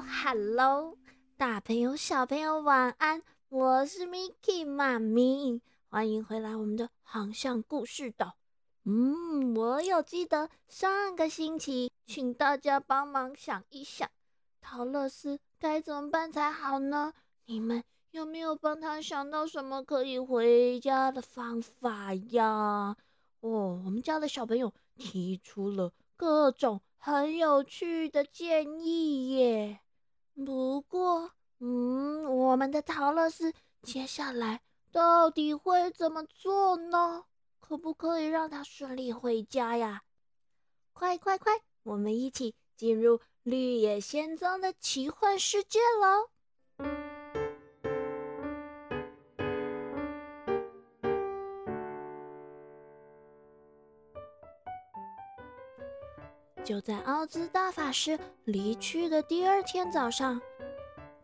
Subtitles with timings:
[0.00, 0.96] Hello，
[1.36, 5.60] 大朋友、小朋友晚安，我是 Miki 妈咪，
[5.90, 8.36] 欢迎回来我们的航向故事岛。
[8.84, 14.08] 嗯，我有记得上个星期，请大家帮忙想一想，
[14.62, 17.12] 陶乐斯该怎么办才好呢？
[17.44, 22.96] 你们有没有帮他想到什么可以回家的方法呀？
[23.40, 26.80] 哦，我们家的小朋友提出了各种。
[27.02, 29.80] 很有趣的建议耶！
[30.44, 37.24] 不过，嗯，我们的陶乐斯接下来到底会怎么做呢？
[37.60, 40.02] 可不可以让他顺利回家呀？
[40.92, 47.09] 快快快，我们一起进入绿野仙踪的奇幻世界喽！
[56.64, 60.40] 就在奥兹大法师离去的第二天早上，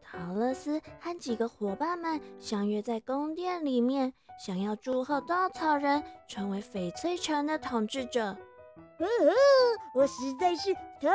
[0.02, 4.12] 陶乐斯和几个伙伴们相约在宫殿里面，
[4.44, 8.36] 想要祝贺稻草人成为翡翠城的统治者。
[9.94, 11.10] 我实在是太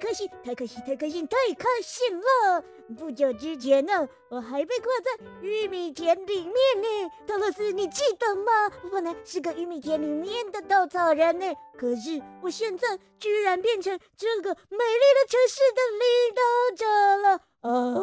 [0.00, 2.62] 开心，太开心，太开心，太开心了！
[2.98, 7.10] 不久之前呢，我还被挂在玉米田里面呢。
[7.26, 8.70] 陶乐斯，你记得吗？
[8.84, 11.46] 我本来是个玉米田里面的稻草人呢，
[11.78, 16.42] 可是我现在居然变成这个美丽的城市的领导
[16.76, 17.94] 者了啊！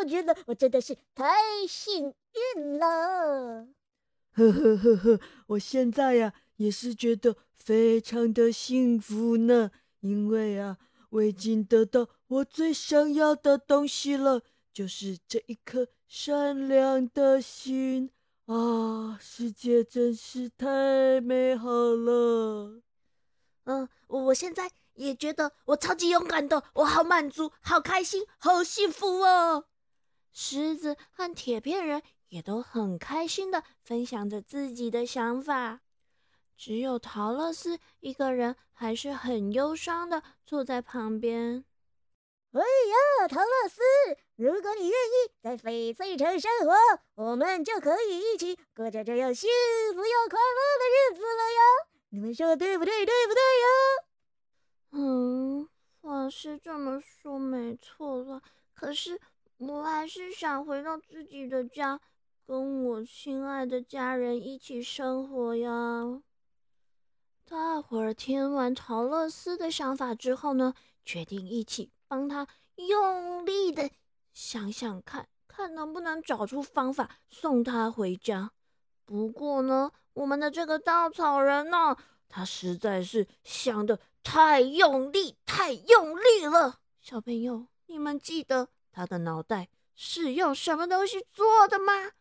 [0.00, 1.34] 我觉得我真的是太
[1.68, 2.12] 幸
[2.56, 3.66] 运了。
[4.34, 7.36] 呵呵呵呵，我现在呀也是觉得。
[7.64, 10.78] 非常的幸福呢，因为啊，
[11.10, 18.10] 我已经得到我最想要的东西了，就是这一颗善良的心
[18.46, 19.16] 啊！
[19.20, 22.82] 世界真是太美好了。
[23.62, 29.66] 嗯，我现在也觉得我超级勇敢的，我好满足，好开心，好幸福哦！
[30.32, 35.82] 狮子和铁片人也都很开心的分享着自己的想法。
[36.56, 41.64] 只有陶乐斯一个人还是很忧伤的坐在旁边。
[42.52, 43.80] 哎呀，陶乐斯，
[44.36, 46.74] 如果你愿意在翡翠城生活，
[47.14, 49.48] 我们就可以一起过着这样幸
[49.94, 51.60] 福又快乐的日子了呀！
[52.10, 53.06] 你们说对不对？
[53.06, 53.68] 对不对呀？
[54.90, 55.68] 嗯，
[56.02, 58.42] 话是这么说没错了，
[58.74, 59.18] 可是
[59.56, 61.98] 我还是想回到自己的家，
[62.46, 66.20] 跟我亲爱的家人一起生活呀。
[67.52, 70.72] 大伙儿听完陶乐斯的想法之后呢，
[71.04, 73.90] 决定一起帮他用力的
[74.32, 78.52] 想想看，看能不能找出方法送他回家。
[79.04, 81.94] 不过呢，我们的这个稻草人呢，
[82.26, 86.78] 他实在是想的太用力，太用力了。
[87.02, 92.12] 小朋友，你们记得他的脑袋是用什么东西做的吗？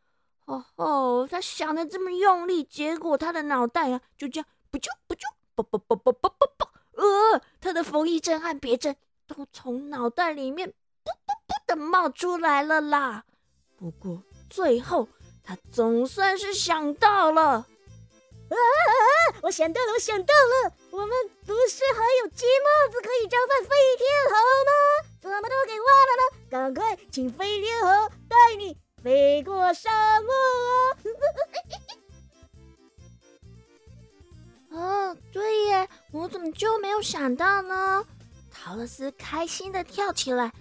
[0.43, 4.49] 哦吼，他想的这么用力，结果他的脑袋啊，就这样。
[4.71, 8.95] 不就不就啵啵啵啵啵啵啵，呃，他的缝衣针和别针
[9.27, 10.73] 都从脑袋里面
[11.03, 13.25] 啵啵啵的冒出来了啦。
[13.77, 15.09] 不过最后
[15.43, 18.91] 他总算是想到了，啊啊
[19.33, 19.35] 啊！
[19.43, 21.09] 我想到了，我想到了，我们
[21.45, 24.71] 不是还有金帽子可以召唤飞天猴吗？
[25.19, 26.23] 怎么都给忘了呢？
[26.49, 30.29] 赶快请飞天猴带你飞过沙漠
[36.53, 38.05] 就没有想到呢？
[38.51, 40.51] 陶乐斯开心的跳起来，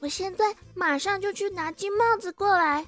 [0.00, 2.86] 我现在马上就去拿金帽子过来。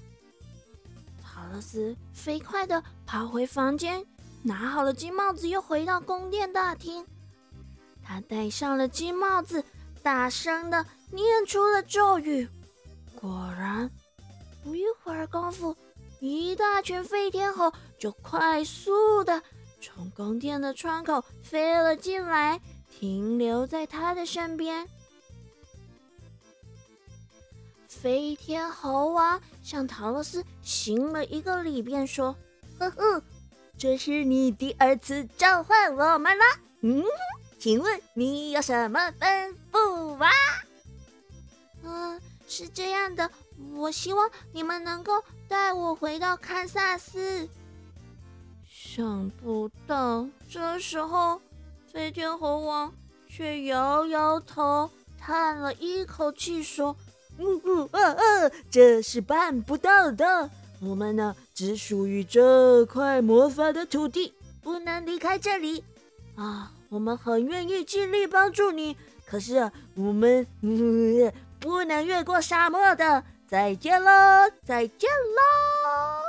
[1.22, 4.04] 陶乐斯飞快的跑回房间，
[4.42, 7.06] 拿好了金帽子，又回到宫殿大厅。
[8.02, 9.62] 他戴上了金帽子，
[10.02, 12.48] 大声的念出了咒语。
[13.20, 13.90] 果然，
[14.64, 15.76] 不一会儿功夫，
[16.20, 19.42] 一大群飞天猴就快速的。
[19.98, 24.88] 从宫殿的窗口飞了进来，停留在他的身边。
[27.88, 32.36] 飞天猴王向陶乐斯行了一个礼，便说
[32.78, 33.20] ：“呵呵，
[33.76, 36.44] 这是你第二次召唤我们了。
[36.82, 37.02] 嗯，
[37.58, 40.30] 请问你有什么吩咐啊
[41.82, 43.28] ？”“嗯，是这样的，
[43.74, 47.48] 我希望你们能够带我回到堪萨斯。”
[48.98, 51.40] 想不到，这时候
[51.86, 52.92] 飞天猴王
[53.28, 56.96] 却摇摇头，叹了一口气，说
[57.38, 60.50] ：“嗯嗯嗯嗯，这是办不到的。
[60.80, 64.34] 我们呢，只属于这块魔法的土地，
[64.64, 65.84] 不能离开这里。
[66.34, 70.44] 啊，我们很愿意尽力帮助你，可是啊，我们
[71.60, 73.22] 不能越过沙漠的。
[73.46, 74.10] 再见喽，
[74.64, 76.27] 再见喽！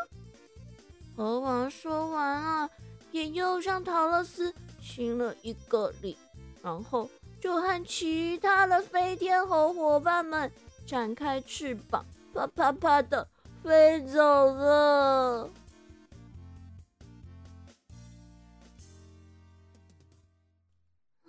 [1.20, 2.70] 猴王说完啊，
[3.12, 6.18] 也又向陶乐斯行了一个礼，
[6.64, 7.10] 然后
[7.42, 10.50] 就和其他的飞天猴伙伴们
[10.88, 13.28] 展开翅膀，啪啪啪的
[13.62, 14.22] 飞走
[14.54, 15.50] 了。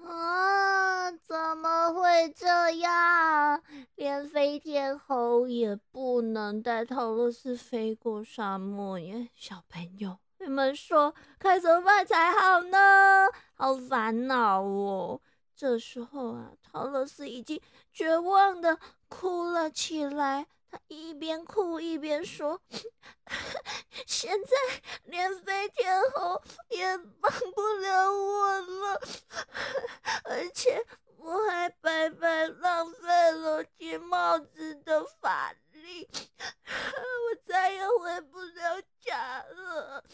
[0.04, 0.69] 啊！
[1.18, 3.62] 怎么会这样？
[3.94, 9.28] 连飞天猴也不能带陶乐斯飞过沙漠耶！
[9.34, 13.28] 小朋友，你们说该怎么办才好呢？
[13.54, 15.20] 好烦恼哦！
[15.54, 17.60] 这时候啊，陶乐斯已经
[17.92, 18.78] 绝望的
[19.08, 20.46] 哭了起来。
[20.70, 22.60] 他一边哭一边说
[24.06, 24.50] ：“现在
[25.04, 29.00] 连飞天猴也帮不了我了，
[30.24, 30.86] 而且
[31.16, 40.04] 我还白白浪费了金帽子的法力，我再也回不了家了。”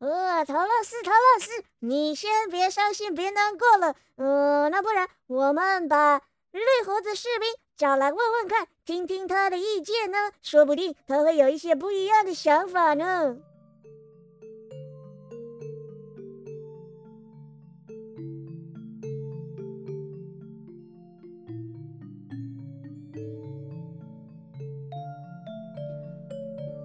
[0.00, 3.94] 呃，陶老师，陶老师，你先别伤心，别难过了。
[4.16, 7.48] 呃，那不然我们把绿胡子士兵。
[7.80, 13.38] 找来问问看，听听他的意见呢，说不定他会有一些不一样的想法呢。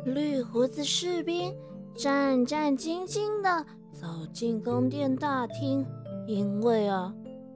[0.06, 1.54] 绿胡子士兵
[1.94, 5.86] 战战兢兢的走进宫殿大厅，
[6.26, 7.14] 因为啊，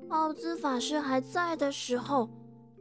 [0.09, 2.27] 奥兹法师还在的时候。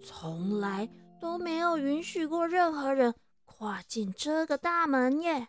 [0.05, 0.89] 从来
[1.21, 3.15] 都没有允许过任何人
[3.45, 5.49] 跨进这个大门耶。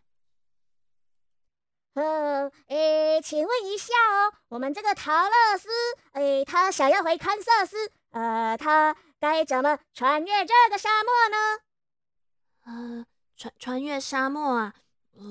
[1.93, 5.67] 呃，诶，请问一下哦，我们这个陶乐斯，
[6.13, 11.59] 诶，他想要回堪萨斯，呃，他该怎么穿越这个沙漠呢？
[12.65, 13.05] 呃，
[13.35, 14.73] 穿穿越沙漠啊？
[15.17, 15.23] 呃，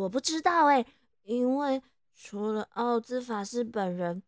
[0.00, 0.84] 我不知道诶，
[1.22, 1.82] 因为
[2.14, 4.22] 除了奥兹法师本人，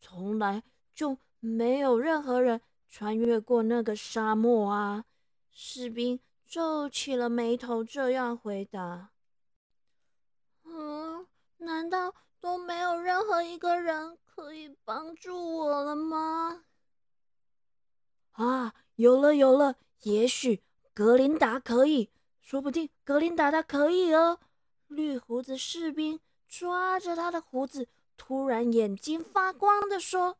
[0.00, 0.62] 从来
[0.94, 2.60] 就没有任何人。
[2.90, 5.04] 穿越过那个沙漠啊！
[5.52, 9.10] 士兵皱起了眉头，这样回答
[10.66, 11.26] ：“嗯，
[11.58, 16.64] 难道都没有任何一个人可以帮助我了吗？”
[18.32, 22.10] 啊，有了有了，也许格林达可以，
[22.40, 24.40] 说不定格林达他可以哦。
[24.88, 30.38] 绿胡子士兵抓着他的胡子，突然眼睛发光的说。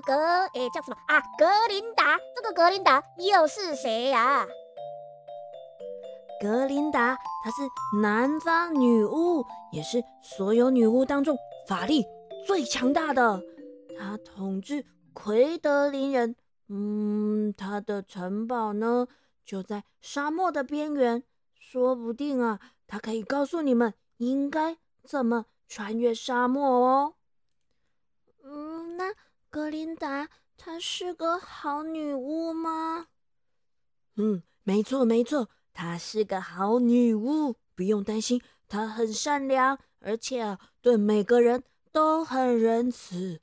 [0.00, 0.14] 格
[0.54, 1.20] 诶，叫什么啊？
[1.38, 4.46] 格林达，这个格林达又是谁呀？
[6.40, 7.62] 格林达，她是
[8.00, 11.36] 南方女巫，也是所有女巫当中
[11.66, 12.06] 法力
[12.46, 13.42] 最强大的。
[13.98, 16.36] 她统治奎德林人，
[16.68, 19.08] 嗯，她的城堡呢
[19.44, 21.24] 就在沙漠的边缘，
[21.58, 27.14] 说不定啊，她可以告诉你们应该怎么穿越沙漠哦。
[28.44, 29.12] 嗯，那。
[29.50, 33.06] 格林达，她是个好女巫吗？
[34.16, 43.40] 嗯，没错没错，她是个好女巫，不用担心，她很善良，而且对每个人都很仁慈。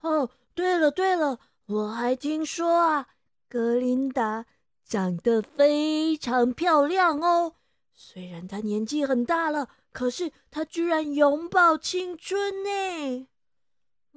[0.00, 3.08] 哦，对了对了，我还听说啊，
[3.48, 4.46] 格林达
[4.84, 7.54] 长得非常漂亮哦。
[7.92, 13.26] 虽然她年纪很大了，可是她居然永葆青春呢。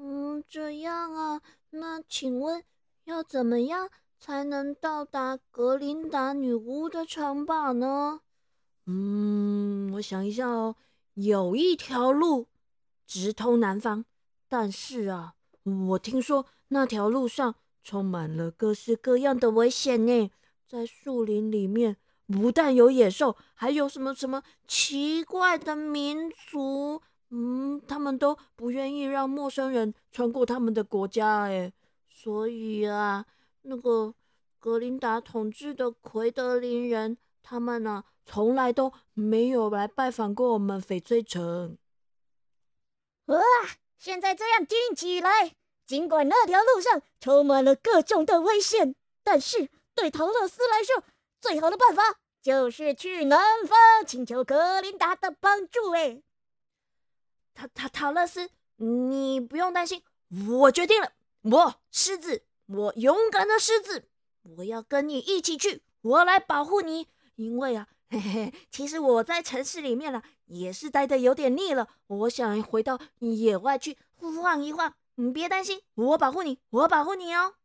[0.04, 2.64] 嗯，这样啊，那请问
[3.04, 3.88] 要怎么样
[4.20, 8.22] 才能到达格林达女巫的城堡呢？
[8.88, 10.76] 嗯，我想一下哦，
[11.14, 12.48] 有一条路
[13.06, 14.04] 直通南方，
[14.50, 15.36] 但是啊，
[15.90, 17.54] 我听说那条路上
[17.84, 20.32] 充满了各式各样的危险呢，
[20.68, 27.04] 在树林里面不但有野兽，还有什么什么奇怪的民族。
[27.34, 31.72] 嗯，他们都不愿意让陌生人穿过他们的国家，哎，
[32.10, 33.26] 所以啊，
[33.62, 34.14] 那个
[34.60, 41.78] 格林达统治的奎德林人，他们呢，从来都没有来拜访过我们翡翠城。
[43.28, 43.40] 哇，
[43.98, 45.56] 现在这样听起来，
[45.88, 51.06] 尽管那条路上充满了各种的危险，但是对陶乐斯来说，
[51.40, 56.22] 最好的办法就是去南方请求格林达的帮助，哎。
[57.54, 60.02] 塔塔塔勒斯，你不用担心，
[60.50, 64.10] 我决定了，我狮子，我勇敢的狮子，
[64.58, 67.08] 我要跟你一起去，我来保护你。
[67.36, 74.94] 因为啊，嘿嘿，其实我在城市里面了，也是待的有点腻了，我想回到野外去晃一晃。
[75.16, 77.56] 你别担心，我保护你，我保护你哦。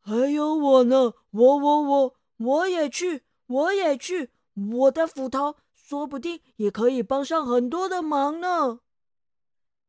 [0.00, 4.30] 还有我呢，我我我我也去，我也去，
[4.72, 5.56] 我的斧头
[5.90, 8.78] 说不定也可以帮上很多的忙呢。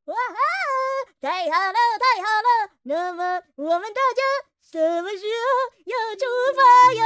[0.06, 0.36] 哇哈！
[1.22, 2.72] 太好了，太好了！
[2.82, 4.24] 那么我们大家
[4.72, 5.46] 什么时候
[5.86, 6.26] 要出
[6.58, 7.06] 发呀？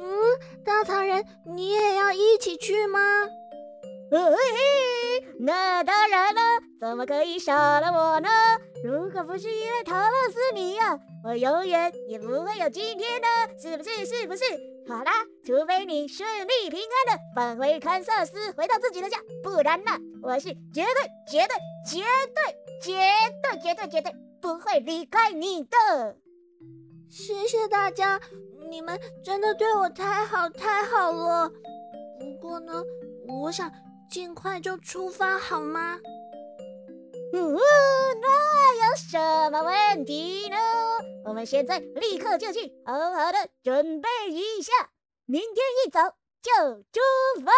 [0.00, 2.98] 嗯，稻草人，你也要一起去吗？
[4.10, 6.40] 嘿嘿，那当然了，
[6.80, 8.28] 怎么可以少了我呢？
[8.82, 13.28] 如果不是因为陶乐斯你呀，我永远也不会有今天的，
[13.60, 14.06] 是不是？
[14.06, 14.42] 是不是？
[14.88, 15.12] 好啦，
[15.44, 21.56] 除非你顺利平安的返回堪萨斯，回到自己的家，不然呢，我是绝对、绝对、
[21.86, 22.02] 绝
[22.34, 22.94] 对、绝
[23.42, 26.16] 对、绝对、绝对不会离开你的。
[27.08, 28.20] 谢谢大家，
[28.70, 31.50] 你们真的对我太好太好了。
[32.18, 32.82] 不过呢，
[33.42, 33.70] 我想。
[34.10, 35.96] 尽快就出发好吗？
[37.32, 37.56] 嗯，
[38.20, 40.56] 那有什么问题呢？
[41.24, 44.72] 我们现在立刻就去，好好的准备一下，
[45.26, 45.54] 明天
[45.86, 47.00] 一早就出
[47.44, 47.52] 发。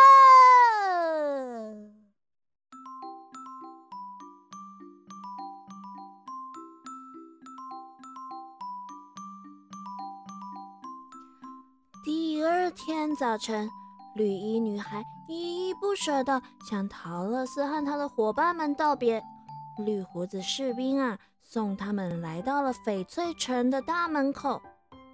[12.05, 13.71] 第二天早晨。
[14.15, 19.23] 绿衣女孩依依不舍地向陶乐斯和他的伙伴们道别。
[19.79, 24.61] 绿胡子士兵啊，送他们来到了翡翠城的大门口。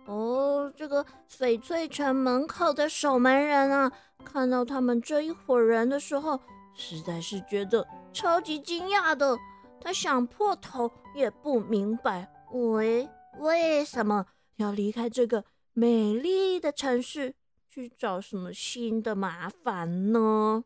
[0.06, 3.92] 哦，这个翡翠城门口的守门人啊，
[4.24, 6.40] 看到他们这一伙人的时候，
[6.74, 9.36] 实在是觉得超级惊讶的。
[9.80, 17.34] 他想破头也不明白，为为什么要离开这个美丽的城市？
[17.70, 20.64] 去找什么新的麻烦呢？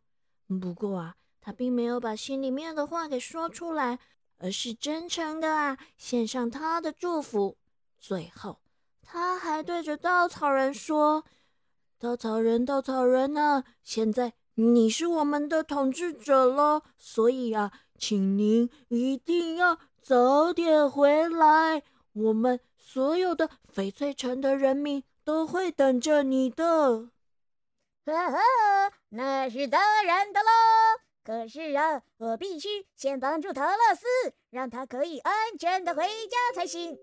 [0.60, 3.98] 不过啊，他并没有把心里面的话给说出来，
[4.38, 7.58] 而是真诚的啊，献上他的祝福。
[8.00, 8.60] 最后，
[9.02, 11.24] 他还对着稻草人说
[12.00, 21.82] ：“稻草人，稻草人啊，现在你是我们的统治者了，所以啊，请您一定要早点回来。
[22.14, 26.64] 我们所有的翡翠城的人民。”都会等着你的，
[28.04, 28.38] 呵呵，
[29.10, 30.50] 那是当然的喽。
[31.24, 36.98] 可是啊，我必须先帮助陶乐斯，让他可以安全的回家才行。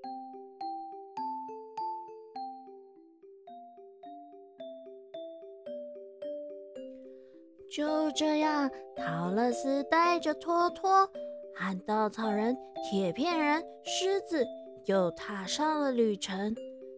[7.71, 11.09] 就这样，陶乐斯带着托托
[11.55, 12.57] 和稻草人、
[12.89, 14.45] 铁片人、狮子，
[14.85, 16.53] 又踏上了旅程。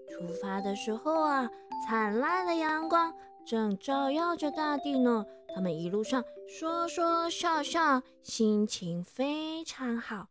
[0.10, 1.48] 出发的时候啊，
[1.86, 3.14] 灿烂的阳光
[3.46, 5.24] 正照耀着大地呢。
[5.54, 10.30] 他们一路上说说笑笑，心情非常好。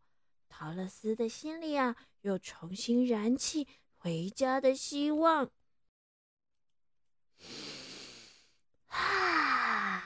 [0.49, 5.49] 陶乐斯的心里啊，又重新燃起回家的希望。
[8.87, 10.03] 啊！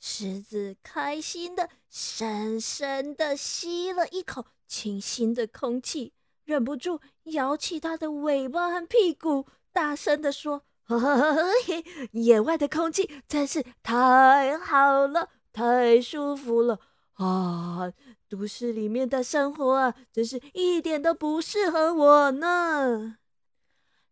[0.00, 6.14] 狮子开心的深深的吸了一口清新的空气。
[6.44, 10.64] 忍不住摇起它的尾巴和屁股，大声地说
[12.12, 16.78] ：“野外的空气真是太好了，太舒服了
[17.14, 17.92] 啊！
[18.28, 23.18] 都市里面的生活啊，真是一点都不适合我呢。”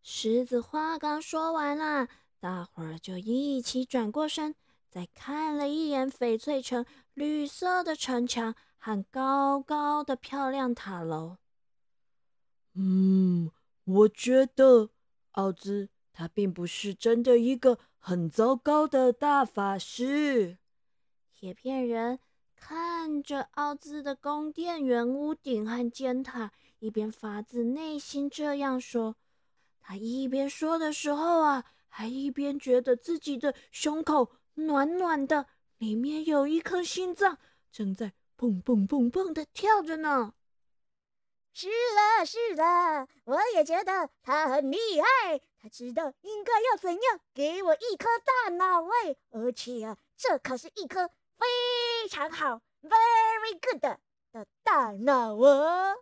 [0.02, 4.54] 狮子话刚说完啦，大伙儿就一起转过身，
[4.90, 11.38] 再看了一眼翡翠城绿色的城墙和高高的漂亮塔楼。
[12.74, 13.50] 嗯，
[13.84, 14.90] 我觉得
[15.32, 20.56] 奥兹他并不是真的一个很糟糕的大法师。
[21.32, 22.20] 铁片人
[22.56, 29.16] 看着奥兹的宫殿圆屋顶和尖塔，一边发自内心这样说。
[29.82, 37.38] 他一边说的时候啊，还一边觉得自己的胸口暖暖的，里面有一颗心脏
[37.70, 40.32] 正在砰砰砰砰的跳着呢。
[41.52, 45.40] 是的，是的，我也觉得他很厉害。
[45.64, 53.98] 他知道应该要怎样给我一颗大脑喂，而且啊，这可是一颗非常好，very good 的
[54.62, 55.94] 大脑哦。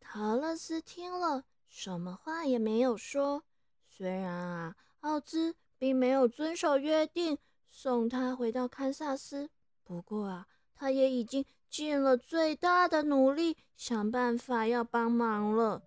[0.00, 3.44] 陶乐斯听了，什么话也没有说。
[3.86, 9.50] 虽然啊，奥兹并没有遵守约定送他回到堪萨斯，
[9.84, 15.80] 不过啊，他也已经尽了最大的努力，想办法要帮忙了。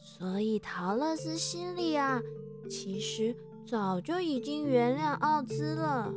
[0.00, 2.20] 所以陶乐斯心里啊，
[2.68, 3.34] 其实
[3.66, 6.12] 早就已经原谅奥兹了。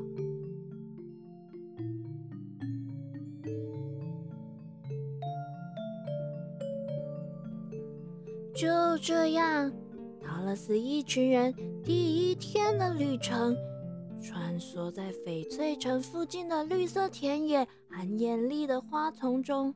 [8.55, 9.71] 就这样，
[10.21, 13.55] 陶乐斯一群人第一天的旅程，
[14.21, 19.73] 穿梭在翡翠城附近的绿色田野和艳丽的花丛中。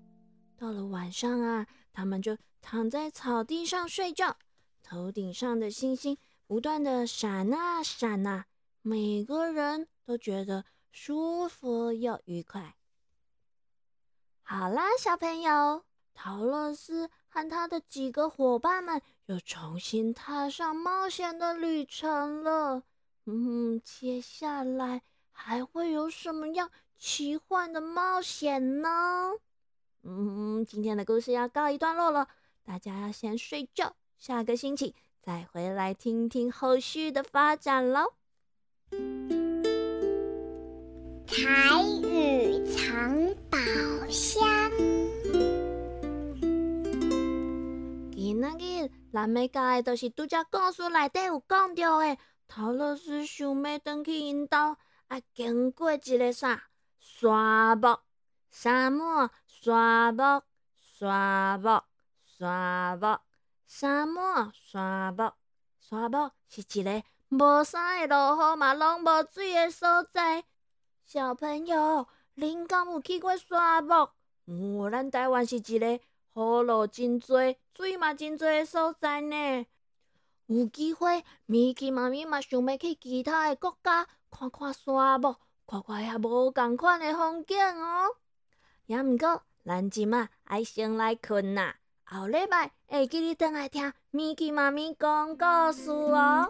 [0.58, 2.38] 到了晚上啊，他们就
[2.70, 4.36] 躺在草地上睡觉，
[4.84, 8.48] 头顶上的星星不断的闪啊闪啊，
[8.82, 12.76] 每个人都觉得舒服又愉快。
[14.44, 17.10] 好啦，小朋友，陶乐斯。
[17.30, 22.84] 和他的几个伙伴们又重新踏上冒险的旅程了。
[23.26, 29.34] 嗯，接下来还会有什么样奇幻的冒险呢？
[30.02, 32.28] 嗯，今天的故事要告一段落了，
[32.68, 38.12] 大家要先睡觉，下个星期再回来听听后续的发展喽。
[41.26, 43.58] 彩雨藏宝
[44.10, 44.46] 箱。
[48.40, 52.18] 那个咱要教的，就是拄只故事内底有讲到的。
[52.50, 54.76] 陶乐斯想要登去因兜，
[55.08, 56.66] 啊，经过一个啥
[57.00, 58.02] 沙漠？
[58.52, 60.44] 沙漠，沙漠，
[60.82, 61.86] 沙漠，
[62.40, 63.20] 沙漠，
[63.66, 65.34] 沙漠，沙漠，
[65.80, 70.44] 沙漠是一个无啥会落雨嘛，拢无水的所在。
[71.04, 74.12] 小朋友，恁敢有去过沙漠？
[74.46, 75.88] 哦，咱台湾是一个。
[75.88, 76.00] 雨
[76.36, 79.66] 露真多，水嘛真多的所在呢。
[80.46, 88.06] 有机会，米奇妈咪嘛想要去其他的国家看看沙漠，看看遐无共款的风景哦。
[88.86, 91.78] 也毋过，咱即马爱先来困啦。
[92.10, 96.48] 后礼拜会记得回来听米奇妈咪讲故事哦。